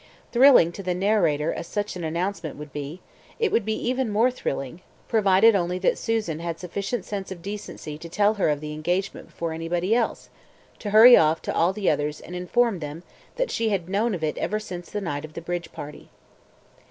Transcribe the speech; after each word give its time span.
Thrilling 0.31 0.71
to 0.71 0.81
the 0.81 0.95
narrator 0.95 1.53
as 1.53 1.67
such 1.67 1.95
an 1.95 2.03
announcement 2.03 2.57
would 2.57 2.73
be, 2.73 3.01
it 3.37 3.51
would 3.51 3.63
be 3.63 3.75
even 3.87 4.09
more 4.11 4.31
thrilling, 4.31 4.81
provided 5.07 5.55
only 5.55 5.77
that 5.77 5.95
Susan 5.95 6.39
had 6.39 6.59
sufficient 6.59 7.05
sense 7.05 7.31
of 7.31 7.43
decency 7.43 7.99
to 7.99 8.09
tell 8.09 8.33
her 8.33 8.49
of 8.49 8.61
the 8.61 8.73
engagement 8.73 9.27
before 9.27 9.53
anybody 9.53 9.93
else, 9.93 10.31
to 10.79 10.89
hurry 10.89 11.15
off 11.15 11.39
to 11.43 11.53
all 11.53 11.71
the 11.71 11.87
others 11.87 12.19
and 12.19 12.35
inform 12.35 12.79
them 12.79 13.03
that 13.35 13.51
she 13.51 13.69
had 13.69 13.87
known 13.89 14.15
of 14.15 14.23
it 14.23 14.39
ever 14.39 14.59
since 14.59 14.89
the 14.89 15.01
night 15.01 15.23
of 15.23 15.33
the 15.33 15.39
bridge 15.41 15.71
party. 15.71 16.09